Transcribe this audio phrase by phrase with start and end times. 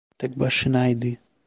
[0.17, 1.07] Tek başınaydı.